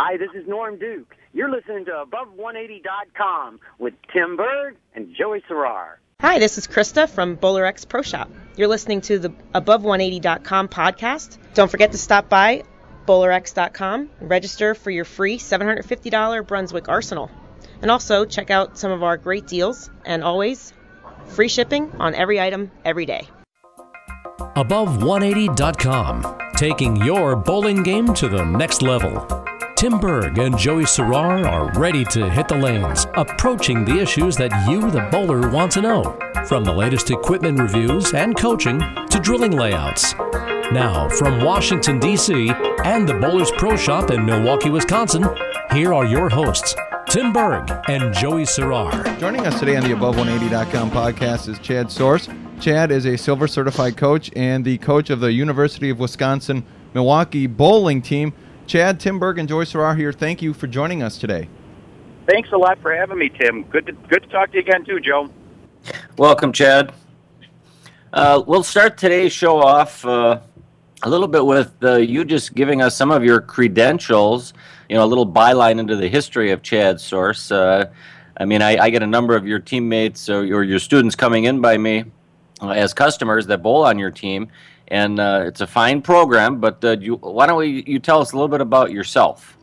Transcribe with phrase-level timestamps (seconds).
[0.00, 1.16] Hi, this is Norm Duke.
[1.32, 5.94] You're listening to Above180.com with Tim Berg and Joey Serrar.
[6.20, 8.30] Hi, this is Krista from BowlerX Pro Shop.
[8.56, 11.38] You're listening to the Above180.com podcast.
[11.54, 12.62] Don't forget to stop by
[13.06, 17.28] bowlerx.com and register for your free $750 Brunswick Arsenal.
[17.82, 20.72] And also check out some of our great deals and always
[21.26, 23.26] free shipping on every item every day.
[24.54, 29.26] Above180.com, taking your bowling game to the next level.
[29.78, 34.50] Tim Berg and Joey Serrar are ready to hit the lanes, approaching the issues that
[34.68, 36.18] you, the bowler, want to know.
[36.46, 40.14] From the latest equipment reviews and coaching to drilling layouts.
[40.72, 42.50] Now, from Washington, D.C.
[42.82, 45.24] and the Bowlers Pro Shop in Milwaukee, Wisconsin,
[45.70, 46.74] here are your hosts,
[47.08, 49.16] Tim Berg and Joey Serrar.
[49.20, 52.28] Joining us today on the Above180.com podcast is Chad Sorce.
[52.60, 57.46] Chad is a silver certified coach and the coach of the University of Wisconsin Milwaukee
[57.46, 58.32] bowling team.
[58.68, 60.12] Chad, Tim Berg, and Joey Serrar here.
[60.12, 61.48] Thank you for joining us today.
[62.28, 63.64] Thanks a lot for having me, Tim.
[63.64, 65.30] Good to good to talk to you again, too, Joe.
[66.18, 66.92] Welcome, Chad.
[68.12, 70.40] Uh, we'll start today's show off uh,
[71.02, 74.52] a little bit with uh, you just giving us some of your credentials.
[74.90, 77.50] You know, a little byline into the history of Chad Sorce.
[77.50, 77.90] Uh,
[78.36, 81.44] I mean, I, I, get a number of your teammates or your, your students coming
[81.44, 82.04] in by me
[82.62, 84.48] uh, as customers that bowl on your team,
[84.90, 86.60] and uh, it's a fine program.
[86.60, 89.56] But uh, you, why don't we, you tell us a little bit about yourself?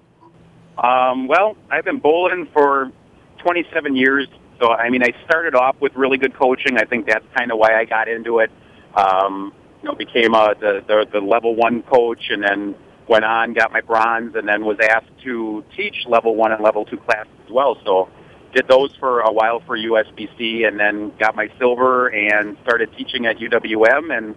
[0.78, 2.92] Um, well, I've been bowling for
[3.40, 4.28] 27 years.
[4.60, 6.78] So, I mean, I started off with really good coaching.
[6.78, 8.52] I think that's kind of why I got into it.
[8.96, 12.76] Um, you know, became a, the, the, the level one coach and then
[13.08, 16.86] went on, got my bronze, and then was asked to teach level one and level
[16.86, 17.78] two classes as well.
[17.86, 18.10] So,
[18.56, 23.26] did those for a while for USBC and then got my silver and started teaching
[23.26, 24.34] at UWM and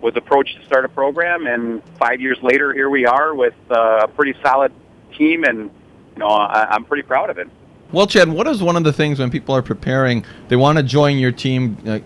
[0.00, 4.00] was approached to start a program, and five years later, here we are with uh,
[4.04, 4.72] a pretty solid
[5.16, 5.70] team, and
[6.14, 7.48] you know I, I'm pretty proud of it.
[7.92, 10.84] Well, Chad, what is one of the things when people are preparing, they want to
[10.84, 11.98] join your team uh,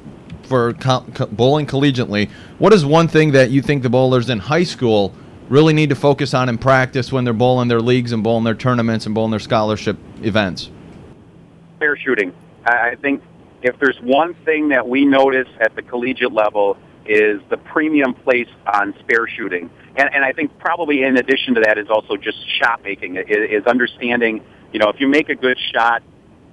[0.44, 2.30] for co- co- bowling collegiately?
[2.58, 5.14] What is one thing that you think the bowlers in high school
[5.50, 8.54] really need to focus on in practice when they're bowling their leagues and bowling their
[8.54, 10.70] tournaments and bowling their scholarship events?
[11.76, 12.32] Spare shooting.
[12.64, 13.22] I think
[13.60, 18.50] if there's one thing that we notice at the collegiate level is the premium placed
[18.66, 19.70] on spare shooting.
[19.96, 23.64] And, and I think probably in addition to that is also just shot making, is
[23.66, 26.02] understanding, you know, if you make a good shot,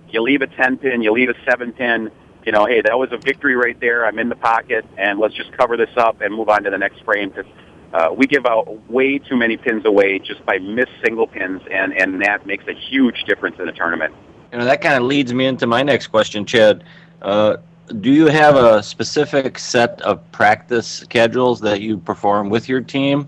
[0.10, 2.12] you leave a 10 pin, you leave a 7 pin,
[2.46, 4.06] you know, hey, that was a victory right there.
[4.06, 6.78] I'm in the pocket, and let's just cover this up and move on to the
[6.78, 7.30] next frame.
[7.30, 7.52] Because
[7.94, 11.94] uh, we give out way too many pins away just by missed single pins, and,
[11.94, 14.14] and that makes a huge difference in a tournament.
[14.52, 16.84] You know, that kind of leads me into my next question, Chad.
[17.22, 17.58] Uh,
[18.00, 23.28] do you have a specific set of practice schedules that you perform with your team,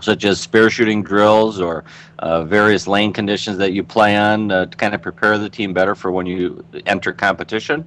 [0.00, 1.84] such as spare shooting drills or
[2.20, 5.72] uh, various lane conditions that you play on uh, to kind of prepare the team
[5.72, 7.84] better for when you enter competition?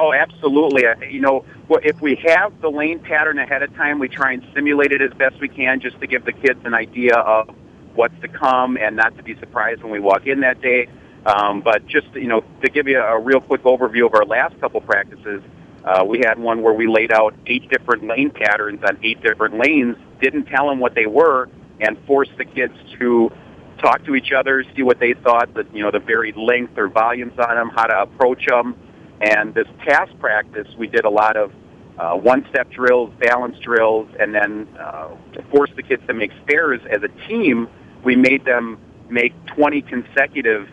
[0.00, 0.84] Oh, absolutely.
[1.10, 1.44] You know,
[1.82, 5.12] if we have the lane pattern ahead of time, we try and simulate it as
[5.12, 7.54] best we can just to give the kids an idea of
[7.94, 10.88] what's to come and not to be surprised when we walk in that day.
[11.26, 14.58] Um, but just you know, to give you a, real quick overview of our last
[14.60, 15.42] couple practices,
[15.84, 19.58] uh, we had one where we laid out eight different lane patterns on eight different
[19.58, 21.48] lanes, didn't tell them what they were,
[21.80, 23.30] and forced the kids to
[23.78, 26.88] talk to each other, see what they thought, the you know the varied length or
[26.88, 28.76] volumes on them, how to approach them.
[29.20, 31.52] And this past practice, we did a lot of
[31.98, 36.80] uh, one-step drills, balance drills, and then uh, to force the kids to make spares
[36.90, 37.68] as a team,
[38.04, 38.78] we made them
[39.08, 40.68] make 20 consecutive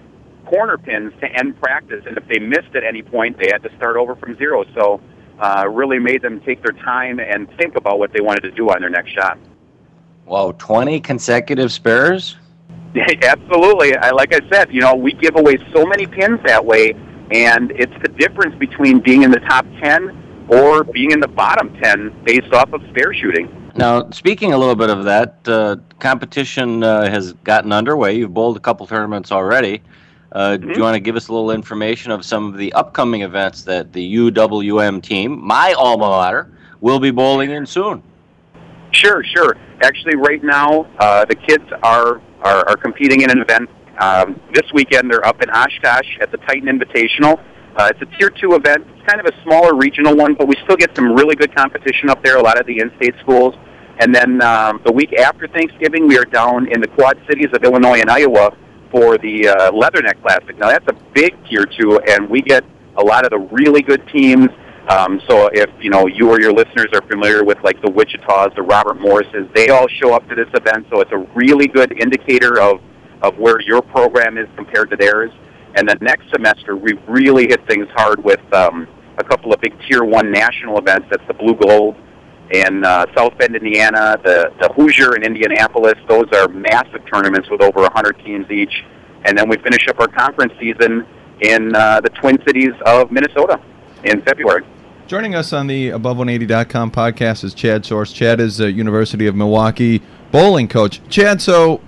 [0.45, 3.75] corner pins to end practice, and if they missed at any point, they had to
[3.77, 4.65] start over from zero.
[4.73, 5.01] So,
[5.39, 8.69] uh, really made them take their time and think about what they wanted to do
[8.69, 9.37] on their next shot.
[10.25, 12.35] Wow, 20 consecutive spares?
[13.23, 13.95] Absolutely.
[13.95, 16.93] I, like I said, you know, we give away so many pins that way,
[17.31, 21.73] and it's the difference between being in the top 10 or being in the bottom
[21.81, 23.71] 10 based off of spare shooting.
[23.75, 28.17] Now, speaking a little bit of that, uh, competition uh, has gotten underway.
[28.17, 29.81] You've bowled a couple tournaments already.
[30.31, 30.67] Uh, mm-hmm.
[30.67, 33.63] Do you want to give us a little information of some of the upcoming events
[33.63, 38.03] that the UWM team, my alma mater, will be bowling in soon?
[38.91, 39.55] Sure, sure.
[39.81, 43.69] Actually, right now, uh, the kids are, are, are competing in an event.
[43.99, 47.43] Um, this weekend, they're up in Oshkosh at the Titan Invitational.
[47.75, 48.85] Uh, it's a Tier 2 event.
[48.95, 52.09] It's kind of a smaller regional one, but we still get some really good competition
[52.09, 53.55] up there, a lot of the in-state schools.
[53.99, 57.63] And then um, the week after Thanksgiving, we are down in the Quad Cities of
[57.63, 58.55] Illinois and Iowa
[58.91, 60.57] for the uh, Leatherneck Classic.
[60.57, 62.63] Now that's a big tier two, and we get
[62.97, 64.49] a lot of the really good teams.
[64.89, 68.55] Um, so if you know you or your listeners are familiar with like the Wichitas,
[68.55, 70.87] the Robert Morrises, they all show up to this event.
[70.91, 72.81] So it's a really good indicator of
[73.21, 75.31] of where your program is compared to theirs.
[75.75, 78.87] And then next semester, we really hit things hard with um,
[79.17, 81.07] a couple of big Tier 1 national events.
[81.11, 81.95] That's the Blue Gold
[82.51, 85.95] in uh, South Bend, Indiana, the, the Hoosier in Indianapolis.
[86.07, 88.83] Those are massive tournaments with over 100 teams each.
[89.25, 91.05] And then we finish up our conference season
[91.41, 93.59] in uh, the Twin Cities of Minnesota
[94.03, 94.63] in February.
[95.07, 98.13] Joining us on the Above180.com podcast is Chad Sorce.
[98.13, 101.01] Chad is a University of Milwaukee bowling coach.
[101.09, 101.81] Chad, so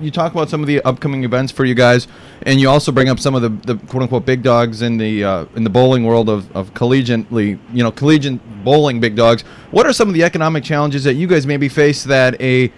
[0.00, 2.08] you talk about some of the upcoming events for you guys,
[2.42, 5.24] and you also bring up some of the, the quote unquote big dogs in the
[5.24, 9.42] uh, in the bowling world of, of collegiately, you know, collegiate bowling big dogs.
[9.70, 12.72] What are some of the economic challenges that you guys maybe face that a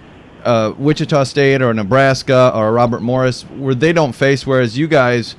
[0.45, 5.37] uh, Wichita State or Nebraska or Robert Morris where they don't face, whereas you guys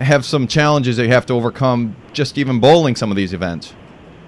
[0.00, 3.74] have some challenges that you have to overcome just even bowling some of these events?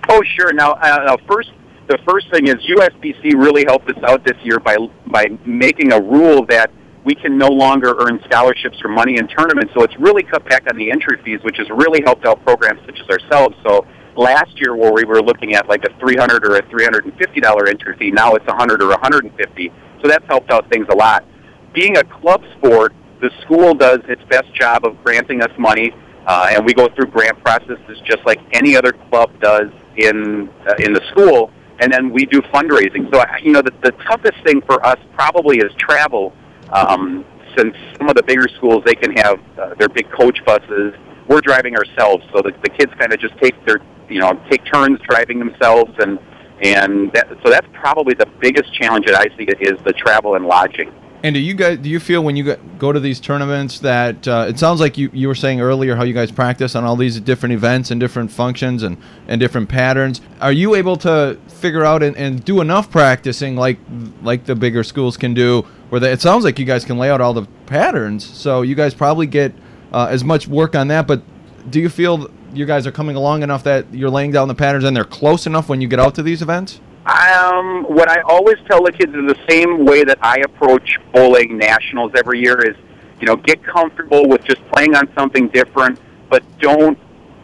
[0.08, 0.52] Oh, sure.
[0.52, 1.52] Now, uh, now first,
[1.88, 4.76] the first thing is USBC really helped us out this year by
[5.06, 6.70] by making a rule that
[7.04, 9.72] we can no longer earn scholarships or money in tournaments.
[9.74, 12.80] So it's really cut back on the entry fees, which has really helped out programs
[12.84, 13.56] such as ourselves.
[13.64, 13.86] So
[14.16, 17.96] last year, where we were looking at like a 300 or a 350 dollar entry
[17.96, 19.72] fee, now it's a 100 or a 150.
[20.02, 21.24] So that's helped out things a lot.
[21.72, 25.92] Being a club sport, the school does its best job of granting us money,
[26.26, 30.74] uh, and we go through grant processes just like any other club does in uh,
[30.78, 31.50] in the school.
[31.80, 33.10] And then we do fundraising.
[33.10, 36.34] So you know, the, the toughest thing for us probably is travel.
[36.72, 37.24] Um,
[37.56, 40.94] since some of the bigger schools they can have uh, their big coach buses,
[41.28, 42.24] we're driving ourselves.
[42.32, 45.92] So the, the kids kind of just take their you know take turns driving themselves,
[45.98, 46.18] and
[46.62, 50.46] and that, so that's probably the biggest challenge that I see is the travel and
[50.46, 50.92] lodging.
[51.22, 54.46] And do you guys do you feel when you go to these tournaments that uh,
[54.48, 57.20] it sounds like you, you were saying earlier how you guys practice on all these
[57.20, 58.96] different events and different functions and,
[59.28, 60.22] and different patterns?
[60.40, 63.78] Are you able to figure out and, and do enough practicing like
[64.22, 65.62] like the bigger schools can do?
[65.90, 68.74] Where they, it sounds like you guys can lay out all the patterns, so you
[68.74, 69.52] guys probably get
[69.92, 71.06] uh, as much work on that.
[71.06, 71.22] But
[71.68, 74.84] do you feel you guys are coming along enough that you're laying down the patterns
[74.84, 76.80] and they're close enough when you get out to these events?
[77.10, 81.58] Um, what I always tell the kids is the same way that I approach bowling
[81.58, 82.76] nationals every year is,
[83.20, 85.98] you know, get comfortable with just playing on something different,
[86.28, 86.96] but don't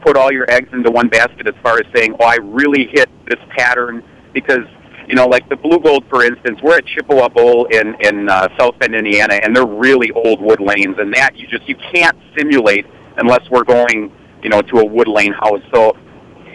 [0.03, 3.11] put all your eggs into one basket as far as saying, oh, I really hit
[3.27, 4.69] this pattern because,
[5.09, 8.47] you know, like the Blue Gold, for instance, we're at Chippewa Bowl in in uh,
[8.57, 12.17] South Bend, Indiana, and they're really old wood lanes, and that you just you can't
[12.39, 12.87] simulate
[13.17, 14.13] unless we're going,
[14.45, 15.63] you know, to a wood lane house.
[15.75, 15.97] So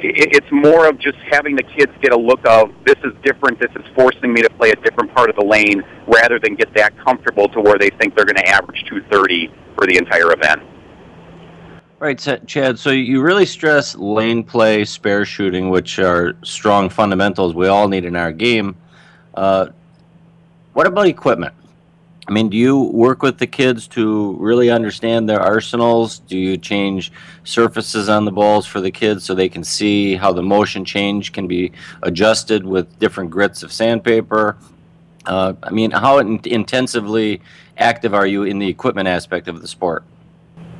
[0.03, 3.71] it's more of just having the kids get a look of this is different, this
[3.75, 6.97] is forcing me to play a different part of the lane, rather than get that
[6.97, 10.61] comfortable to where they think they're going to average 230 for the entire event.
[11.99, 12.17] Right,
[12.47, 12.79] Chad.
[12.79, 18.05] So you really stress lane play, spare shooting, which are strong fundamentals we all need
[18.05, 18.75] in our game.
[19.35, 19.67] Uh,
[20.73, 21.53] what about equipment?
[22.27, 26.19] I mean, do you work with the kids to really understand their arsenals?
[26.19, 27.11] Do you change
[27.43, 31.33] surfaces on the balls for the kids so they can see how the motion change
[31.33, 31.71] can be
[32.03, 34.55] adjusted with different grits of sandpaper?
[35.25, 37.41] Uh, I mean, how in- intensively
[37.77, 40.03] active are you in the equipment aspect of the sport?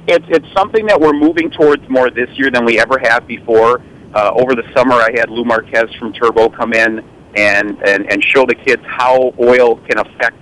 [0.08, 3.82] It's, it's something that we're moving towards more this year than we ever have before.
[4.14, 7.00] Uh, over the summer, I had Lou Marquez from Turbo come in
[7.36, 10.41] and, and, and show the kids how oil can affect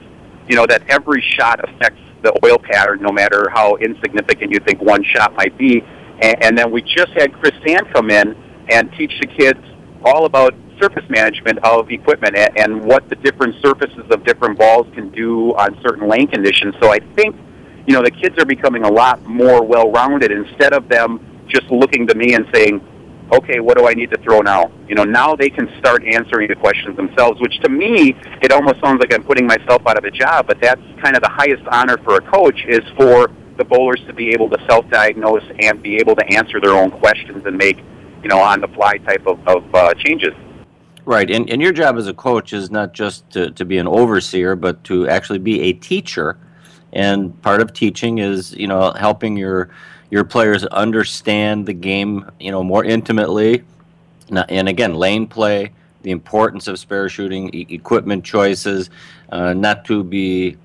[0.49, 4.81] you know that every shot affects the oil pattern, no matter how insignificant you think
[4.81, 5.81] one shot might be.
[6.21, 8.35] And, and then we just had Chris Sand come in
[8.69, 9.59] and teach the kids
[10.03, 14.87] all about surface management of equipment and, and what the different surfaces of different balls
[14.95, 16.73] can do on certain lane conditions.
[16.81, 17.35] So I think,
[17.85, 22.07] you know, the kids are becoming a lot more well-rounded instead of them just looking
[22.07, 22.81] to me and saying,
[23.31, 24.71] okay, what do I need to throw now?
[24.87, 28.79] You know, now they can start answering the questions themselves, which to me, it almost
[28.81, 31.63] sounds like I'm putting myself out of a job, but that's kind of the highest
[31.71, 35.97] honor for a coach is for the bowlers to be able to self-diagnose and be
[35.97, 37.77] able to answer their own questions and make,
[38.23, 40.33] you know, on-the-fly type of, of uh, changes.
[41.05, 43.87] Right, and, and your job as a coach is not just to, to be an
[43.87, 46.37] overseer, but to actually be a teacher.
[46.93, 49.69] And part of teaching is, you know, helping your
[50.09, 53.63] your players understand the game, you know, more intimately.
[54.31, 55.71] And again, lane play,
[56.03, 58.89] the importance of spare shooting, e- equipment choices,
[59.31, 60.57] uh, not to be,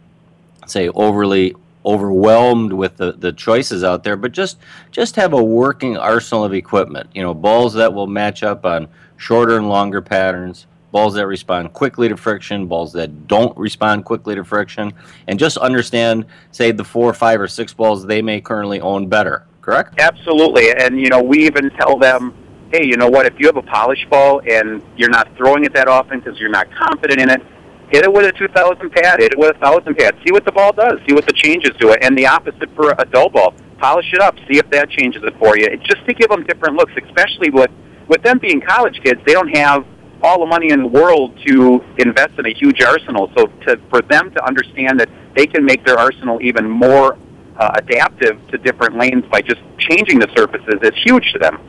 [0.66, 1.54] say, overly
[1.86, 4.58] overwhelmed with the, the choices out there, but just
[4.90, 7.10] just have a working arsenal of equipment.
[7.14, 11.72] You know, balls that will match up on shorter and longer patterns, balls that respond
[11.72, 14.94] quickly to friction, balls that don't respond quickly to friction,
[15.26, 19.44] and just understand, say, the four, five, or six balls they may currently own better.
[19.60, 19.98] Correct?
[19.98, 20.70] Absolutely.
[20.70, 22.32] And, you know, we even tell them,
[22.70, 25.74] hey, you know what, if you have a polish ball and you're not throwing it
[25.74, 27.42] that often because you're not confident in it,
[27.90, 30.52] hit it with a 2,000 pad, hit it with a 1,000 pad, see what the
[30.52, 33.52] ball does, see what the changes do it, and the opposite for a dull ball.
[33.78, 35.76] Polish it up, see if that changes it for you.
[35.78, 37.72] Just to give them different looks, especially with
[38.06, 39.18] with them being college kids.
[39.24, 39.86] They don't have
[40.24, 43.30] all the money in the world to invest in a huge arsenal.
[43.36, 47.18] So to, for them to understand that they can make their arsenal even more
[47.58, 51.60] uh, adaptive to different lanes by just changing the surfaces is huge to them.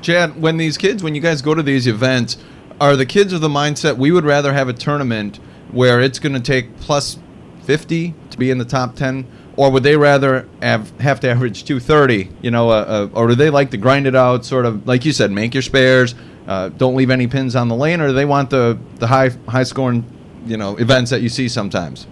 [0.00, 2.38] Chad, when these kids, when you guys go to these events,
[2.80, 5.36] are the kids of the mindset we would rather have a tournament
[5.70, 7.18] where it's going to take plus
[7.64, 9.26] 50 to be in the top 10
[9.56, 13.34] or would they rather have, have to average 230 you know uh, uh, or do
[13.34, 16.14] they like to grind it out sort of like you said make your spares
[16.50, 19.62] uh, don't leave any pins on the lane or they want the, the high high
[19.62, 20.04] scoring
[20.44, 22.06] you know events that you see sometimes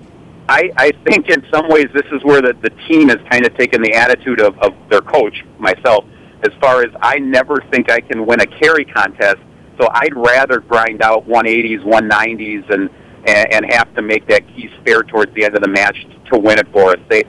[0.48, 3.54] I, I think in some ways this is where the, the team has kind of
[3.58, 6.06] taken the attitude of, of their coach, myself,
[6.42, 9.40] as far as I never think I can win a carry contest
[9.80, 12.90] so I'd rather grind out 180s, 190s, and
[13.26, 16.38] and, and have to make that key spare towards the end of the match to
[16.38, 16.98] win it for us.
[17.08, 17.24] They,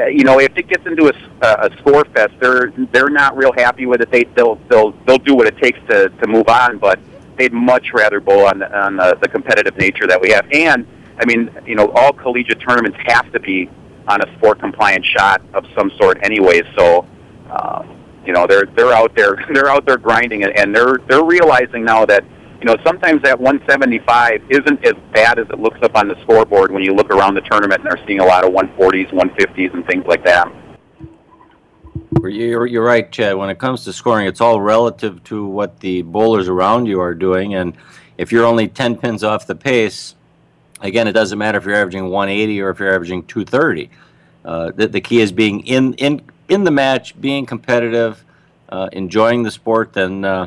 [0.00, 3.52] they you know, if it gets into a, a score fest, they're they're not real
[3.52, 4.10] happy with it.
[4.10, 6.98] They they'll they'll they'll do what it takes to to move on, but
[7.36, 10.46] they'd much rather bowl on on the, the competitive nature that we have.
[10.52, 10.86] And
[11.18, 13.68] I mean, you know, all collegiate tournaments have to be
[14.06, 16.62] on a sport compliant shot of some sort, anyway.
[16.76, 17.06] So.
[17.50, 17.84] Uh,
[18.26, 21.84] you know they're they're out there they're out there grinding it and they're they're realizing
[21.84, 22.24] now that
[22.60, 26.70] you know sometimes that 175 isn't as bad as it looks up on the scoreboard
[26.70, 29.86] when you look around the tournament and they're seeing a lot of 140s 150s and
[29.86, 30.50] things like that.
[32.22, 33.36] You're, you're right chad.
[33.36, 37.14] When it comes to scoring it's all relative to what the bowlers around you are
[37.14, 37.54] doing.
[37.54, 37.76] And
[38.16, 40.14] if you're only 10 pins off the pace
[40.80, 43.90] again it doesn't matter if you're averaging 180 or if you're averaging 230
[44.44, 48.24] uh, the, the key is being in in in the match, being competitive,
[48.68, 50.46] uh, enjoying the sport, then uh,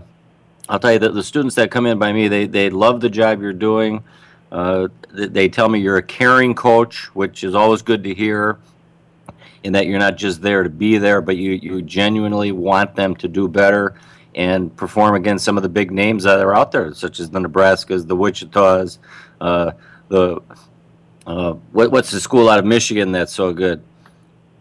[0.70, 3.10] I'll tell you that the students that come in by me, they, they love the
[3.10, 4.04] job you're doing.
[4.52, 8.58] Uh, they tell me you're a caring coach, which is always good to hear,
[9.64, 13.16] and that you're not just there to be there, but you, you genuinely want them
[13.16, 13.96] to do better
[14.36, 17.40] and perform against some of the big names that are out there, such as the
[17.40, 19.00] Nebraskas, the Wichitas,
[19.42, 19.72] uh,
[20.10, 20.42] the
[21.26, 23.84] uh, what, what's the school out of Michigan that's so good?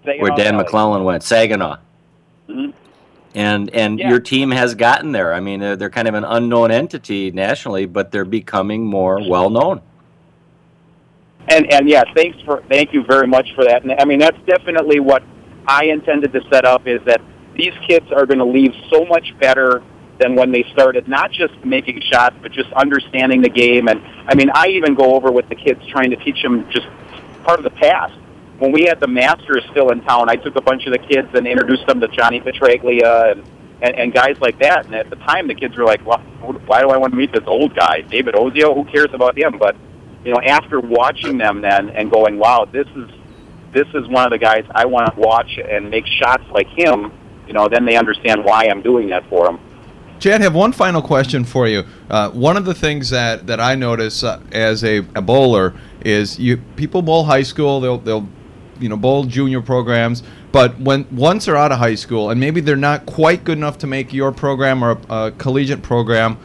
[0.04, 0.64] Saginaw where Dan Valley.
[0.64, 1.76] McClellan went, Saginaw.
[2.48, 2.85] Mm-hmm.
[3.36, 4.08] And and yeah.
[4.08, 5.34] your team has gotten there.
[5.34, 9.50] I mean, they're, they're kind of an unknown entity nationally, but they're becoming more well
[9.50, 9.82] known.
[11.48, 13.82] And and yeah, thanks for thank you very much for that.
[13.82, 15.22] And I mean, that's definitely what
[15.68, 17.20] I intended to set up is that
[17.54, 19.82] these kids are going to leave so much better
[20.18, 23.88] than when they started, not just making shots, but just understanding the game.
[23.88, 26.86] And I mean, I even go over with the kids trying to teach them just
[27.44, 28.14] part of the past
[28.58, 31.28] when we had the Masters still in town, I took a bunch of the kids
[31.34, 33.44] and introduced them to Johnny Petraglia and,
[33.82, 34.86] and, and guys like that.
[34.86, 36.18] And at the time, the kids were like, well,
[36.66, 38.00] why do I want to meet this old guy?
[38.02, 38.75] David Ozio?
[38.75, 39.58] Who cares about him?
[39.58, 39.76] But,
[40.25, 43.10] you know, after watching them then and going, wow, this is
[43.72, 47.12] this is one of the guys I want to watch and make shots like him,
[47.46, 49.60] you know, then they understand why I'm doing that for them.
[50.18, 51.84] Chad, I have one final question for you.
[52.08, 56.38] Uh, one of the things that, that I notice uh, as a, a bowler is
[56.38, 58.26] you people bowl high school, they'll they'll
[58.80, 62.61] you know bowl junior programs but when once they're out of high school and maybe
[62.61, 66.38] they're not quite good enough to make your program or a, a collegiate program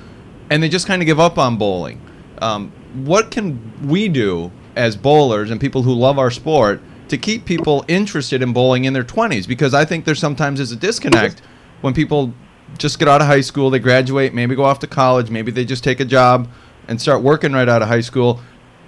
[0.50, 2.02] and they just kind of give up on bowling
[2.40, 7.46] um, what can we do as bowlers and people who love our sport to keep
[7.46, 11.42] people interested in bowling in their 20s because i think there sometimes is a disconnect
[11.82, 12.34] when people
[12.78, 15.66] just get out of high school they graduate maybe go off to college maybe they
[15.66, 16.48] just take a job
[16.88, 18.42] and start working right out of high school.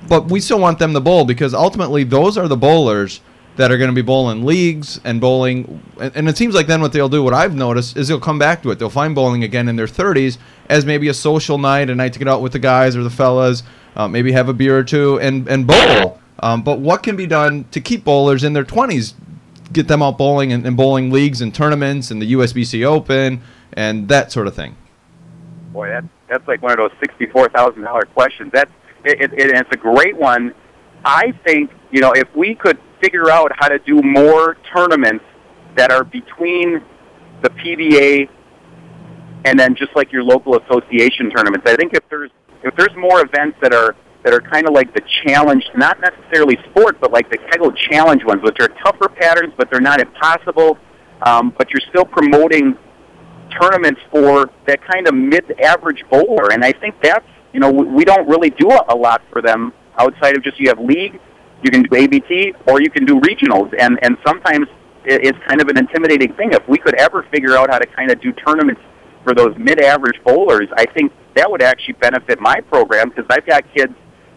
[0.08, 3.22] But we still want them to bowl because ultimately those are the bowlers
[3.56, 5.84] that are going to be bowling leagues and bowling.
[6.00, 8.64] And it seems like then what they'll do, what I've noticed, is they'll come back
[8.64, 8.80] to it.
[8.80, 10.38] They'll find bowling again in their 30s
[10.70, 13.12] as maybe a social night, a night to get out with the guys or the
[13.12, 13.64] fellas,
[13.96, 16.20] uh, maybe have a beer or two and, and bowl.
[16.40, 19.14] Um, but what can be done to keep bowlers in their 20s,
[19.72, 23.42] get them out bowling and, and bowling leagues and tournaments and the USBC Open
[23.74, 24.76] and that sort of thing?
[25.72, 28.52] Boy, that's, that's like one of those $64,000 questions.
[28.52, 28.72] That's,
[29.06, 30.54] it, it, it's a great one.
[31.06, 35.26] I think, you know, if we could figure out how to do more tournaments
[35.76, 36.82] that are between
[37.42, 38.30] the PBA
[39.46, 41.70] and then just like your local association tournaments.
[41.70, 42.32] I think if there's
[42.64, 46.58] if there's more events that are that are kind of like the challenge, not necessarily
[46.72, 50.78] sport, but like the Kegel challenge ones, which are tougher patterns, but they're not impossible.
[51.24, 52.78] Um, but you're still promoting
[53.60, 58.28] tournaments for that kind of mid-average bowler, and I think that's you know we don't
[58.30, 61.20] really do a lot for them outside of just you have league
[61.64, 64.68] you can do ABT or you can do regionals, and and sometimes
[65.06, 66.52] it's kind of an intimidating thing.
[66.54, 68.82] If we could ever figure out how to kind of do tournaments
[69.24, 73.64] for those mid-average bowlers, I think that would actually benefit my program because I've got
[73.74, 73.94] kids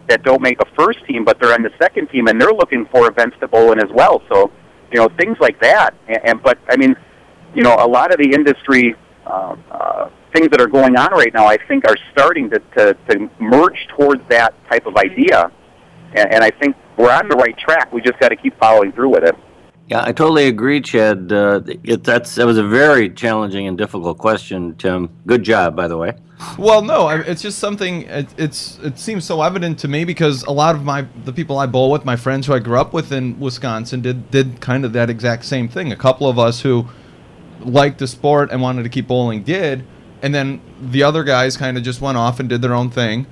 [0.09, 2.85] that don't make a first team, but they're on the second team, and they're looking
[2.91, 4.21] for events to bowl in as well.
[4.29, 4.51] So,
[4.91, 5.93] you know, things like that.
[6.07, 6.95] And, and but I mean,
[7.53, 11.33] you know, a lot of the industry uh, uh, things that are going on right
[11.33, 15.51] now, I think, are starting to, to, to merge towards that type of idea.
[16.13, 17.93] And, and I think we're on the right track.
[17.93, 19.35] We just got to keep following through with it.
[19.87, 21.31] Yeah, I totally agree, Chad.
[21.31, 25.09] Uh, it, that's that was a very challenging and difficult question, Tim.
[25.25, 26.13] Good job, by the way.
[26.57, 28.01] Well, no, it's just something.
[28.01, 31.57] It, it's it seems so evident to me because a lot of my the people
[31.57, 34.83] I bowl with, my friends who I grew up with in Wisconsin, did did kind
[34.83, 35.93] of that exact same thing.
[35.93, 36.87] A couple of us who
[37.61, 39.85] liked the sport and wanted to keep bowling did,
[40.21, 43.25] and then the other guys kind of just went off and did their own thing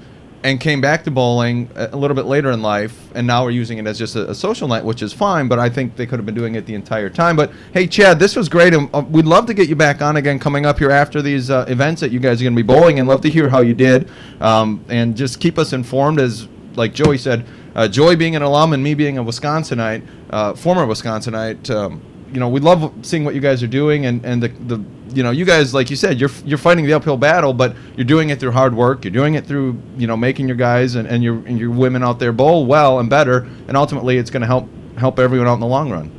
[0.45, 3.79] and came back to bowling a little bit later in life, and now we're using
[3.79, 5.47] it as just a, a, social night, which is fine.
[5.47, 7.35] But I think they could have been doing it the entire time.
[7.35, 10.17] But hey, Chad, this was great, and uh, we'd love to get you back on
[10.17, 12.67] again coming up here after these uh, events that you guys are going to be
[12.67, 14.07] bowling, and love to hear how you did,
[14.39, 16.19] um, and just keep us informed.
[16.19, 20.53] As like Joey said, uh, Joey being an alum and me being a Wisconsinite, uh,
[20.53, 21.71] former Wisconsinite.
[21.71, 24.83] Um, you know, we love seeing what you guys are doing, and, and the, the
[25.13, 28.05] you know, you guys, like you said, you're you're fighting the uphill battle, but you're
[28.05, 29.05] doing it through hard work.
[29.05, 32.03] You're doing it through you know making your guys and, and your and your women
[32.03, 34.67] out there bowl well and better, and ultimately it's going to help
[34.97, 36.11] help everyone out in the long run.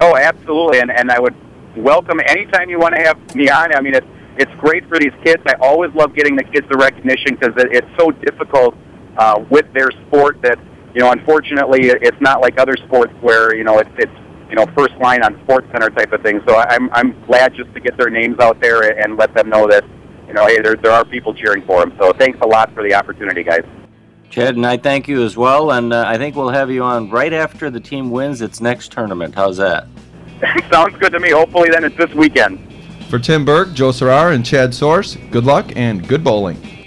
[0.00, 1.34] Oh, absolutely, and and I would
[1.76, 3.74] welcome anytime you want to have me on.
[3.74, 4.06] I mean, it's
[4.36, 5.42] it's great for these kids.
[5.46, 8.74] I always love getting the kids the recognition because it, it's so difficult
[9.16, 10.58] uh, with their sport that
[10.94, 14.12] you know, unfortunately, it's not like other sports where you know it's it's
[14.50, 16.42] you know, first line on Sports Center type of thing.
[16.46, 19.66] So I'm I'm glad just to get their names out there and let them know
[19.68, 19.84] that
[20.26, 21.96] you know, hey, there there are people cheering for them.
[21.98, 23.64] So thanks a lot for the opportunity, guys.
[24.28, 27.10] Chad and I thank you as well, and uh, I think we'll have you on
[27.10, 29.34] right after the team wins its next tournament.
[29.34, 29.88] How's that?
[30.70, 31.30] Sounds good to me.
[31.30, 32.60] Hopefully, then it's this weekend.
[33.08, 36.79] For Tim Berg, Joe Serrar, and Chad Sorce, good luck and good bowling.